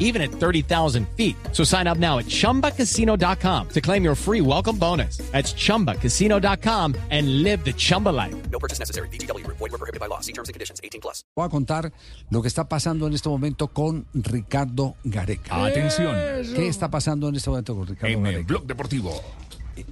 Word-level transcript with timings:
even 0.00 0.20
at 0.20 0.32
30,000 0.32 1.06
feet. 1.16 1.36
So 1.52 1.62
sign 1.62 1.86
up 1.86 1.98
now 1.98 2.18
at 2.18 2.26
chumbacasino.com 2.26 3.68
to 3.68 3.80
claim 3.80 4.02
your 4.02 4.16
free 4.16 4.40
welcome 4.40 4.76
bonus. 4.76 5.18
That's 5.30 5.54
chumbacasino.com 5.54 6.96
and 7.10 7.44
live 7.44 7.64
the 7.64 7.72
Chumba 7.72 8.08
life. 8.08 8.34
No 8.50 8.58
purchase 8.58 8.80
necessary. 8.80 9.08
BGW. 9.08 9.46
Void 9.46 9.60
were 9.60 9.78
prohibited 9.78 10.00
by 10.00 10.06
law. 10.06 10.20
See 10.20 10.32
terms 10.32 10.48
and 10.48 10.54
conditions. 10.54 10.80
18 10.82 11.00
plus. 11.00 11.22
Voy 11.36 11.46
a 11.46 11.48
contar 11.48 11.92
lo 12.30 12.42
que 12.42 12.48
está 12.48 12.68
pasando 12.68 13.06
en 13.06 13.12
este 13.12 13.28
momento 13.28 13.68
con 13.68 14.06
Ricardo 14.14 14.96
Gareca. 15.04 15.64
Atención, 15.64 16.16
¿Qué 16.54 16.66
está 16.66 16.90
pasando 16.90 17.28
en 17.28 17.36
este 17.36 17.50
momento 17.50 17.76
con 17.76 17.86
Ricardo 17.86 18.12
en 18.18 18.26
el 18.26 18.32
Gareca? 18.32 18.48
Blog 18.48 18.66
Deportivo. 18.66 19.22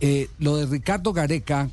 Eh, 0.01 0.29
lo 0.39 0.57
de 0.57 0.67
Ricardo 0.67 1.13
Gareca 1.13 1.71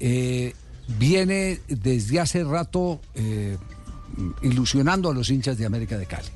eh, 0.00 0.54
viene 0.98 1.60
desde 1.68 2.20
hace 2.20 2.44
rato 2.44 3.00
eh, 3.14 3.56
ilusionando 4.42 5.10
a 5.10 5.14
los 5.14 5.30
hinchas 5.30 5.58
de 5.58 5.66
América 5.66 5.98
de 5.98 6.06
Cali. 6.06 6.28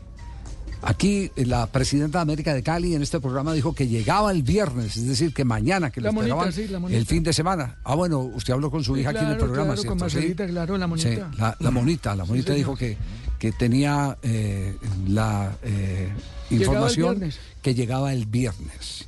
Aquí 0.82 1.30
eh, 1.36 1.44
la 1.44 1.66
presidenta 1.66 2.18
de 2.18 2.22
América 2.22 2.54
de 2.54 2.62
Cali 2.62 2.94
en 2.94 3.02
este 3.02 3.20
programa 3.20 3.52
dijo 3.52 3.74
que 3.74 3.86
llegaba 3.86 4.32
el 4.32 4.42
viernes, 4.42 4.96
es 4.96 5.06
decir, 5.06 5.34
que 5.34 5.44
mañana, 5.44 5.90
que 5.90 6.00
La 6.00 6.08
le 6.08 6.14
monita, 6.14 6.48
esperaban 6.48 6.52
sí, 6.52 6.90
la 6.90 6.98
el 6.98 7.06
fin 7.06 7.22
de 7.22 7.32
semana. 7.32 7.78
Ah, 7.84 7.94
bueno, 7.94 8.20
usted 8.20 8.54
habló 8.54 8.70
con 8.70 8.82
su 8.82 8.96
hija 8.96 9.10
aquí 9.10 9.18
en 9.18 9.30
el 9.32 9.36
programa, 9.36 9.74
claro, 9.74 9.82
¿cierto? 9.82 9.98
con 9.98 10.10
Sí. 10.10 10.16
Marcelita, 10.16 10.46
claro, 10.46 10.78
la 10.78 10.86
monita. 10.86 11.30
La, 11.36 11.56
la 11.58 11.70
monita, 11.70 12.16
la 12.16 12.24
monita 12.24 12.54
dijo 12.54 12.76
que, 12.76 12.96
que 13.38 13.52
tenía 13.52 14.16
eh, 14.22 14.76
la 15.06 15.54
eh, 15.62 16.10
información 16.50 17.30
que 17.60 17.74
llegaba 17.74 18.12
el 18.12 18.26
viernes. 18.26 19.06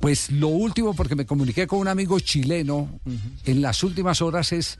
Pues 0.00 0.30
lo 0.30 0.48
último, 0.48 0.94
porque 0.94 1.14
me 1.14 1.24
comuniqué 1.24 1.66
con 1.66 1.78
un 1.78 1.88
amigo 1.88 2.18
chileno 2.20 3.00
en 3.44 3.62
las 3.62 3.82
últimas 3.82 4.20
horas, 4.22 4.52
es 4.52 4.78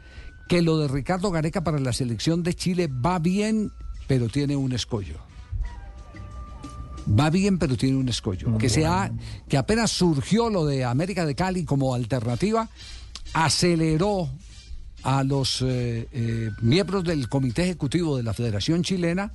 que 0.49 0.61
lo 0.61 0.79
de 0.79 0.89
Ricardo 0.89 1.31
Gareca 1.31 1.63
para 1.65 1.79
la 1.79 1.93
selección 1.93 2.43
de 2.43 2.55
Chile 2.55 2.89
va 2.89 3.19
bien, 3.19 3.71
pero 4.07 4.29
tiene 4.29 4.57
un 4.57 4.73
escollo. 4.73 5.19
Va 7.09 7.31
bien, 7.31 7.59
pero 7.59 7.77
tiene 7.77 7.97
un 7.97 8.09
escollo. 8.09 8.59
Que, 8.59 8.69
sea, 8.69 9.13
que 9.49 9.57
apenas 9.57 9.91
surgió 9.93 10.51
lo 10.51 10.67
de 10.67 10.85
América 10.85 11.25
de 11.25 11.35
Cali 11.35 11.65
como 11.65 11.95
alternativa, 11.95 12.69
aceleró 13.33 14.29
a 15.03 15.23
los 15.23 15.63
eh, 15.63 16.09
eh, 16.11 16.51
miembros 16.61 17.05
del 17.05 17.29
Comité 17.29 17.63
Ejecutivo 17.63 18.17
de 18.17 18.25
la 18.25 18.35
Federación 18.35 18.83
Chilena 18.83 19.33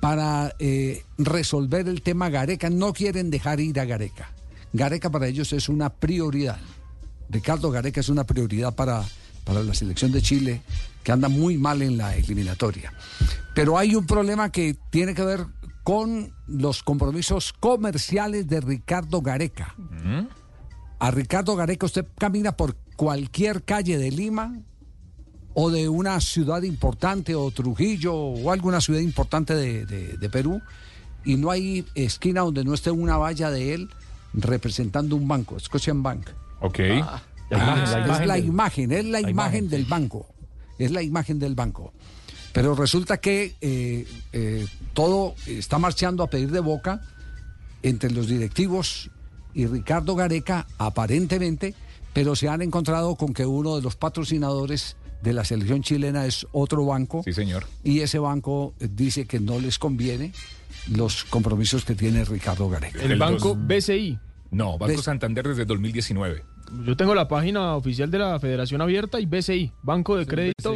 para 0.00 0.54
eh, 0.58 1.04
resolver 1.18 1.88
el 1.88 2.02
tema 2.02 2.30
Gareca. 2.30 2.70
No 2.70 2.92
quieren 2.92 3.30
dejar 3.30 3.60
ir 3.60 3.80
a 3.80 3.84
Gareca. 3.84 4.30
Gareca 4.72 5.10
para 5.10 5.26
ellos 5.26 5.52
es 5.52 5.68
una 5.68 5.90
prioridad. 5.90 6.58
Ricardo 7.28 7.70
Gareca 7.70 8.00
es 8.00 8.08
una 8.08 8.24
prioridad 8.24 8.74
para, 8.74 9.04
para 9.44 9.62
la 9.62 9.74
selección 9.74 10.12
de 10.12 10.22
Chile, 10.22 10.62
que 11.02 11.12
anda 11.12 11.28
muy 11.28 11.58
mal 11.58 11.82
en 11.82 11.96
la 11.96 12.14
eliminatoria. 12.14 12.92
Pero 13.54 13.78
hay 13.78 13.96
un 13.96 14.06
problema 14.06 14.50
que 14.50 14.76
tiene 14.90 15.14
que 15.14 15.24
ver 15.24 15.46
con 15.90 16.32
los 16.46 16.84
compromisos 16.84 17.52
comerciales 17.52 18.46
de 18.46 18.60
Ricardo 18.60 19.22
Gareca. 19.22 19.74
A 21.00 21.10
Ricardo 21.10 21.56
Gareca 21.56 21.84
usted 21.86 22.06
camina 22.16 22.52
por 22.52 22.76
cualquier 22.94 23.64
calle 23.64 23.98
de 23.98 24.12
Lima 24.12 24.56
o 25.52 25.68
de 25.68 25.88
una 25.88 26.20
ciudad 26.20 26.62
importante 26.62 27.34
o 27.34 27.50
Trujillo 27.50 28.14
o 28.14 28.52
alguna 28.52 28.80
ciudad 28.80 29.00
importante 29.00 29.52
de, 29.56 29.84
de- 29.84 30.16
de 30.16 30.30
Perú 30.30 30.62
y 31.24 31.34
no 31.34 31.50
hay 31.50 31.84
esquina 31.96 32.42
donde 32.42 32.62
no 32.62 32.72
esté 32.72 32.92
una 32.92 33.16
valla 33.16 33.50
de 33.50 33.74
él 33.74 33.90
representando 34.32 35.16
un 35.16 35.26
banco, 35.26 35.58
Scotian 35.58 36.04
Bank. 36.04 36.28
Ok. 36.60 36.78
Ah, 37.02 37.20
es 38.20 38.26
la 38.28 38.38
imagen, 38.38 38.92
es 38.92 39.04
la, 39.06 39.18
imagen, 39.18 39.30
imagen, 39.30 39.68
del 39.70 39.86
banco. 39.86 40.24
Es 40.78 40.92
la 40.92 41.02
imagen 41.02 41.40
del 41.40 41.56
banco. 41.56 41.92
Pero 42.52 42.74
resulta 42.74 43.18
que 43.18 43.54
eh, 43.60 44.06
eh, 44.32 44.66
todo 44.92 45.34
está 45.46 45.78
marchando 45.78 46.22
a 46.22 46.30
pedir 46.30 46.50
de 46.50 46.60
boca 46.60 47.00
entre 47.82 48.10
los 48.10 48.26
directivos 48.28 49.10
y 49.54 49.66
Ricardo 49.66 50.14
Gareca, 50.16 50.66
aparentemente, 50.78 51.74
pero 52.12 52.34
se 52.36 52.48
han 52.48 52.62
encontrado 52.62 53.14
con 53.16 53.32
que 53.32 53.46
uno 53.46 53.76
de 53.76 53.82
los 53.82 53.96
patrocinadores 53.96 54.96
de 55.22 55.32
la 55.32 55.44
selección 55.44 55.82
chilena 55.82 56.26
es 56.26 56.46
otro 56.52 56.84
banco. 56.84 57.22
Sí, 57.24 57.32
señor. 57.32 57.66
Y 57.84 58.00
ese 58.00 58.18
banco 58.18 58.74
eh, 58.80 58.88
dice 58.90 59.26
que 59.26 59.38
no 59.38 59.58
les 59.60 59.78
conviene 59.78 60.32
los 60.90 61.24
compromisos 61.24 61.84
que 61.84 61.94
tiene 61.94 62.24
Ricardo 62.24 62.68
Gareca. 62.68 63.02
El 63.02 63.12
El 63.12 63.18
banco 63.18 63.54
dos- 63.54 63.58
BCI. 63.66 64.18
No, 64.52 64.76
Banco. 64.78 65.00
Santander 65.00 65.46
desde 65.46 65.64
2019. 65.64 66.42
Yo 66.84 66.96
tengo 66.96 67.14
la 67.14 67.28
página 67.28 67.76
oficial 67.76 68.10
de 68.10 68.18
la 68.18 68.40
Federación 68.40 68.80
Abierta 68.80 69.20
y 69.20 69.26
BCI, 69.26 69.72
Banco 69.82 70.16
de 70.16 70.26
Crédito 70.26 70.74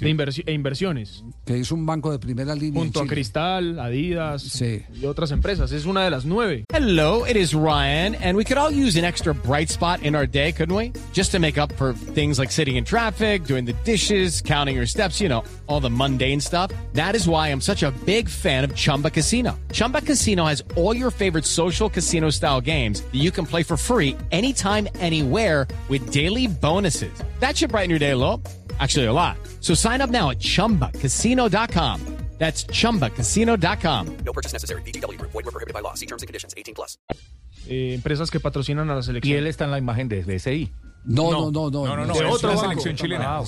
de 0.00 0.10
inversi- 0.10 0.42
e 0.46 0.52
Inversiones, 0.52 1.22
Que 1.44 1.58
es 1.60 1.70
un 1.72 1.84
banco 1.86 2.10
de 2.10 2.18
primera 2.18 2.54
línea. 2.54 2.80
junto 2.80 3.00
a 3.00 3.06
Cristal, 3.06 3.78
Adidas 3.78 4.42
Sí. 4.42 4.82
y 4.94 5.04
otras 5.06 5.30
empresas. 5.30 5.72
Es 5.72 5.84
una 5.86 6.04
de 6.04 6.10
las 6.10 6.24
nueve. 6.24 6.64
Hello, 6.72 7.26
it 7.26 7.36
is 7.36 7.52
Ryan, 7.54 8.14
and 8.22 8.36
we 8.36 8.44
could 8.44 8.58
all 8.58 8.72
use 8.72 8.98
an 8.98 9.04
extra 9.04 9.32
bright 9.34 9.68
spot 9.70 10.02
in 10.02 10.14
our 10.14 10.26
day, 10.26 10.52
couldn't 10.52 10.74
we? 10.76 10.92
Just 11.12 11.32
to 11.32 11.38
make 11.38 11.58
up 11.60 11.72
for 11.76 11.94
things 12.14 12.38
like 12.38 12.50
sitting 12.52 12.76
in 12.76 12.84
traffic, 12.84 13.44
doing 13.46 13.64
the 13.64 13.74
dishes, 13.84 14.40
counting 14.42 14.76
your 14.76 14.86
steps, 14.86 15.20
you 15.20 15.28
know, 15.28 15.42
all 15.66 15.80
the 15.80 15.90
mundane 15.90 16.40
stuff. 16.40 16.70
That 16.94 17.14
is 17.14 17.26
why 17.28 17.48
I'm 17.48 17.60
such 17.60 17.82
a 17.82 17.92
big 18.06 18.28
fan 18.28 18.64
of 18.64 18.74
Chumba 18.74 19.10
Casino. 19.10 19.58
Chumba 19.72 20.00
Casino 20.00 20.44
has 20.46 20.62
all 20.76 20.94
your 20.96 21.10
favorite 21.10 21.44
social 21.44 21.88
casino 21.90 22.30
style 22.30 22.60
games 22.60 23.02
that 23.02 23.20
you 23.20 23.30
can 23.30 23.44
play 23.46 23.62
for 23.62 23.76
free 23.76 24.16
anytime, 24.30 24.88
anywhere 25.00 25.66
with 25.88 26.10
daily 26.10 26.46
bonuses. 26.46 27.12
That 27.40 27.56
should 27.56 27.70
brighten 27.70 27.90
your 27.90 27.98
day 27.98 28.10
a 28.12 28.16
little. 28.16 28.40
Actually, 28.80 29.06
a 29.06 29.12
lot. 29.12 29.36
So 29.60 29.74
sign 29.74 30.00
up 30.00 30.10
now 30.10 30.30
at 30.30 30.38
chumbacasino.com. 30.40 32.00
That's 32.38 32.64
chumbacasino.com. 32.66 34.06
No 34.24 34.32
purchase 34.32 34.52
necessary. 34.52 34.82
BGW. 34.82 35.16
Void 35.20 35.44
were 35.44 35.52
prohibited 35.52 35.74
by 35.74 35.80
law. 35.80 35.94
See 35.94 36.06
terms 36.06 36.22
and 36.24 36.28
conditions. 36.28 36.52
18 36.56 36.74
plus. 36.74 36.98
Eh, 37.68 37.94
empresas 37.94 38.32
que 38.32 38.40
patrocinan 38.40 38.90
a 38.90 38.94
la 38.94 39.00
Y 39.00 39.04
selección. 39.04 39.38
él 39.38 39.46
está 39.46 39.64
en 39.66 39.70
la 39.70 39.78
imagen 39.78 40.08
de 40.08 40.22
BCI. 40.24 40.72
No, 41.04 41.30
no, 41.32 41.50
no, 41.50 41.70
no. 41.70 41.84
No, 41.86 41.96
no, 41.96 42.06
no. 42.06 42.14
De 42.14 42.22
banco. 42.22 42.56
selección 42.60 42.94
chilena. 42.96 43.38
Ah, 43.38 43.44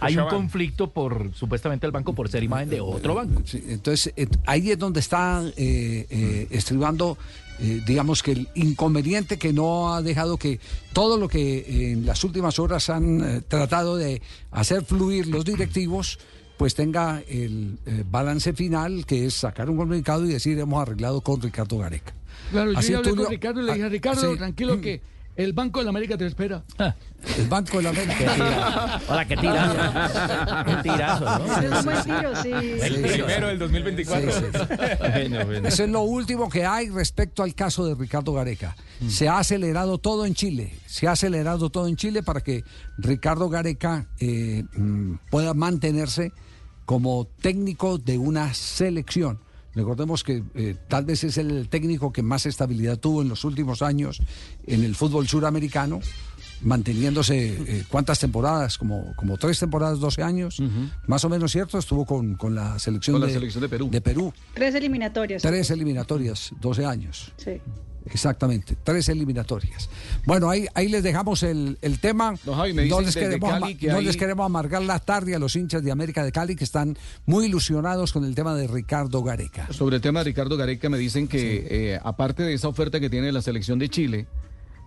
hay 0.00 0.16
un 0.16 0.28
conflicto 0.28 0.90
por 0.90 1.32
supuestamente 1.34 1.86
el 1.86 1.92
banco 1.92 2.14
por 2.14 2.28
ser 2.28 2.42
imagen 2.42 2.68
de 2.68 2.80
otro 2.80 3.14
banco. 3.14 3.42
Sí, 3.44 3.62
entonces, 3.68 4.12
eh, 4.16 4.26
ahí 4.46 4.70
es 4.70 4.78
donde 4.78 5.00
está 5.00 5.42
eh, 5.56 6.06
eh, 6.10 6.48
estribando, 6.50 7.16
eh, 7.60 7.80
digamos 7.86 8.22
que 8.22 8.32
el 8.32 8.48
inconveniente 8.54 9.38
que 9.38 9.52
no 9.52 9.94
ha 9.94 10.02
dejado 10.02 10.36
que 10.36 10.58
todo 10.92 11.16
lo 11.16 11.28
que 11.28 11.58
eh, 11.58 11.92
en 11.92 12.06
las 12.06 12.24
últimas 12.24 12.58
horas 12.58 12.90
han 12.90 13.20
eh, 13.20 13.40
tratado 13.46 13.96
de 13.96 14.20
hacer 14.50 14.84
fluir 14.84 15.28
los 15.28 15.44
directivos, 15.44 16.18
pues 16.56 16.74
tenga 16.74 17.22
el 17.28 17.78
eh, 17.86 18.04
balance 18.10 18.52
final, 18.52 19.06
que 19.06 19.26
es 19.26 19.34
sacar 19.34 19.70
un 19.70 19.76
comunicado 19.76 20.24
y 20.24 20.28
decir 20.28 20.58
hemos 20.58 20.82
arreglado 20.82 21.20
con 21.20 21.40
Ricardo 21.40 21.78
Gareca. 21.78 22.14
Claro, 22.50 22.72
yo 22.72 22.78
Así 22.78 22.92
ya 22.92 22.98
hablé 22.98 23.14
con 23.14 23.26
Ricardo 23.28 23.62
y 23.62 23.64
le 23.64 23.72
dije, 23.74 23.84
ah, 23.86 23.88
Ricardo, 23.88 24.32
sí. 24.32 24.36
tranquilo 24.38 24.80
que 24.80 25.00
el 25.36 25.52
Banco 25.52 25.80
de 25.80 25.84
la 25.84 25.90
América 25.90 26.18
te 26.18 26.26
espera. 26.26 26.62
El 27.38 27.48
Banco 27.48 27.78
de 27.78 27.82
la 27.84 27.90
América. 27.90 29.00
Hola, 29.08 29.24
qué 29.26 29.36
tirazo. 29.36 29.74
qué 30.66 30.76
tirazo, 30.82 31.24
¿no? 31.38 31.58
Es 31.58 31.78
un 31.78 31.84
buen 31.84 32.02
tiro, 32.02 32.42
sí. 32.42 32.50
El 32.52 33.00
primero 33.00 33.46
del 33.48 33.58
2024. 33.58 34.32
Sí, 34.32 34.38
sí, 34.52 35.64
Eso 35.64 35.84
es 35.84 35.90
lo 35.90 36.02
último 36.02 36.48
que 36.48 36.64
hay 36.64 36.90
respecto 36.90 37.42
al 37.42 37.54
caso 37.54 37.86
de 37.86 37.94
Ricardo 37.94 38.32
Gareca. 38.32 38.76
Se 39.08 39.28
ha 39.28 39.38
acelerado 39.38 39.98
todo 39.98 40.26
en 40.26 40.34
Chile. 40.34 40.74
Se 40.86 41.08
ha 41.08 41.12
acelerado 41.12 41.70
todo 41.70 41.88
en 41.88 41.96
Chile 41.96 42.22
para 42.22 42.40
que 42.40 42.64
Ricardo 42.98 43.48
Gareca 43.48 44.06
eh, 44.20 44.64
mm, 44.74 45.14
pueda 45.30 45.54
mantenerse 45.54 46.32
como 46.84 47.26
técnico 47.40 47.98
de 47.98 48.18
una 48.18 48.52
selección. 48.54 49.38
Recordemos 49.74 50.22
que 50.22 50.42
eh, 50.54 50.76
tal 50.88 51.04
vez 51.04 51.24
es 51.24 51.38
el 51.38 51.68
técnico 51.68 52.12
que 52.12 52.22
más 52.22 52.46
estabilidad 52.46 52.98
tuvo 52.98 53.22
en 53.22 53.28
los 53.28 53.44
últimos 53.44 53.80
años 53.82 54.20
en 54.66 54.84
el 54.84 54.94
fútbol 54.94 55.26
suramericano, 55.28 56.00
manteniéndose 56.60 57.54
eh, 57.78 57.84
cuántas 57.88 58.18
temporadas, 58.20 58.78
como, 58.78 59.14
como 59.16 59.38
tres 59.38 59.58
temporadas, 59.58 59.98
12 59.98 60.22
años, 60.22 60.62
más 61.06 61.24
o 61.24 61.28
menos 61.28 61.52
cierto, 61.52 61.78
estuvo 61.78 62.04
con, 62.04 62.34
con 62.34 62.54
la 62.54 62.78
selección, 62.78 63.14
Con 63.14 63.22
la 63.22 63.26
de, 63.28 63.32
selección 63.34 63.62
de 63.62 63.68
Perú. 63.68 63.88
de 63.90 64.00
Perú. 64.00 64.32
Tres 64.54 64.74
eliminatorias. 64.74 65.42
Tres 65.42 65.70
eliminatorias, 65.70 66.52
12 66.60 66.84
años. 66.86 67.32
Sí. 67.36 67.60
Exactamente, 68.06 68.76
tres 68.82 69.08
eliminatorias. 69.08 69.88
Bueno, 70.26 70.50
ahí, 70.50 70.66
ahí 70.74 70.88
les 70.88 71.02
dejamos 71.02 71.42
el, 71.42 71.78
el 71.82 71.98
tema. 72.00 72.34
Don 72.44 72.56
Javi, 72.56 72.72
me 72.72 72.86
no 72.88 72.98
dicen 72.98 73.04
les, 73.04 73.14
desde 73.14 73.28
queremos, 73.28 73.50
Cali 73.50 73.62
ama- 73.72 73.78
que 73.78 73.86
no 73.88 73.96
hay- 73.98 74.04
les 74.04 74.16
queremos 74.16 74.44
amargar 74.46 74.82
la 74.82 74.98
tarde 74.98 75.34
a 75.34 75.38
los 75.38 75.54
hinchas 75.56 75.82
de 75.84 75.92
América 75.92 76.24
de 76.24 76.32
Cali 76.32 76.56
que 76.56 76.64
están 76.64 76.96
muy 77.26 77.46
ilusionados 77.46 78.12
con 78.12 78.24
el 78.24 78.34
tema 78.34 78.54
de 78.54 78.66
Ricardo 78.66 79.22
Gareca. 79.22 79.72
Sobre 79.72 79.96
el 79.96 80.02
tema 80.02 80.20
de 80.20 80.24
Ricardo 80.24 80.56
Gareca, 80.56 80.88
me 80.88 80.98
dicen 80.98 81.28
que 81.28 81.66
eh, 81.94 82.00
aparte 82.02 82.42
de 82.42 82.54
esa 82.54 82.68
oferta 82.68 82.98
que 83.00 83.08
tiene 83.08 83.30
la 83.32 83.40
selección 83.42 83.78
de 83.78 83.88
Chile, 83.88 84.26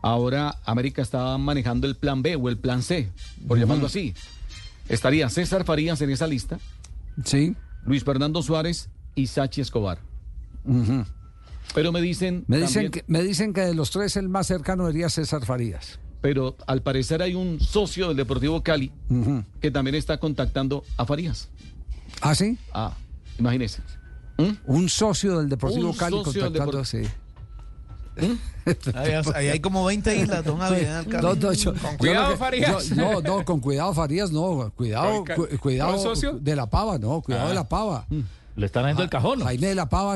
ahora 0.02 0.60
América 0.66 1.02
está 1.02 1.38
manejando 1.38 1.88
el 1.88 1.96
plan 1.96 2.22
B 2.22 2.36
o 2.36 2.50
el 2.50 2.58
plan 2.58 2.84
C, 2.84 3.10
por 3.48 3.58
llamarlo 3.58 3.88
así. 3.88 4.14
Estaría 4.90 5.30
César 5.30 5.64
Farías 5.64 6.00
en 6.02 6.10
esa 6.12 6.28
lista, 6.28 6.60
Sí. 7.24 7.56
Luis 7.86 8.04
Fernando 8.04 8.44
Suárez 8.44 8.90
y 9.16 9.28
Sachi 9.28 9.62
Escobar. 9.62 10.00
Pero 11.74 11.92
me 11.92 12.02
dicen. 12.02 12.46
Me 12.48 12.58
dicen, 12.58 12.74
también- 12.86 12.92
que, 12.92 13.04
me 13.08 13.24
dicen 13.24 13.54
que 13.54 13.62
de 13.62 13.74
los 13.76 13.92
tres 13.92 14.16
el 14.18 14.30
más 14.30 14.48
cercano 14.48 14.86
sería 14.88 15.10
César 15.10 15.46
Farías. 15.46 16.00
Pero 16.22 16.56
al 16.68 16.82
parecer 16.82 17.22
hay 17.22 17.36
un 17.36 17.60
socio 17.60 18.08
del 18.08 18.18
Deportivo 18.18 18.64
Cali 18.64 18.92
que 19.62 19.72
también 19.72 19.96
está 19.96 20.18
contactando 20.18 20.84
a 20.98 21.06
Farías. 21.06 21.50
¿Ah, 22.22 22.34
sí? 22.34 22.58
Ah, 22.74 22.94
imagínese. 23.38 23.82
Un 24.66 24.90
socio 24.90 25.38
del 25.40 25.50
Deportivo 25.50 25.90
Un 25.92 25.96
Cali 25.98 26.18
socio 26.24 26.44
del 26.44 26.54
contactando, 26.54 26.82
Depor- 26.84 26.86
sí. 26.86 27.08
Ahí, 28.96 29.12
ahí 29.36 29.48
hay 29.50 29.60
como 29.60 29.84
20 29.86 30.16
islas, 30.16 30.44
don 30.46 30.58
Javi, 30.58 30.80
en 30.80 30.88
el 30.88 31.10
No, 31.22 31.36
no, 31.36 31.52
yo- 31.54 31.74
Con 31.76 31.98
cuidado, 31.98 32.38
Farías. 32.38 32.90
yo- 32.90 32.96
no, 32.96 33.22
no, 33.22 33.44
con 33.46 33.60
cuidado, 33.60 33.94
Farías, 33.94 34.32
no. 34.32 34.72
Cuidado, 34.76 35.24
cu- 35.36 35.48
cuidado 35.60 35.92
¿con 35.92 36.02
socio? 36.02 36.34
de 36.40 36.56
la 36.56 36.66
pava, 36.66 36.98
no, 36.98 37.22
cuidado 37.22 37.46
Ah. 37.48 37.50
de 37.50 37.56
la 37.56 37.68
pava. 37.68 38.08
Le 38.56 38.66
están 38.66 38.84
dando 38.84 39.04
el 39.04 39.10
cajón. 39.10 39.40
¿no? 39.40 39.46
Jaime 39.46 39.68
de 39.68 39.76
la 39.76 39.90
pava. 39.90 40.16